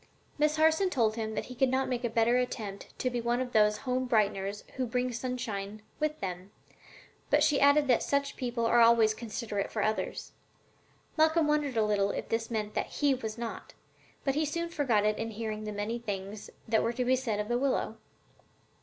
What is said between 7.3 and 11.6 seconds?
she added that such people are always considerate for others. Malcolm